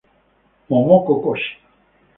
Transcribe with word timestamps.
Momoko 0.69 1.21
Kōchi 1.21 1.53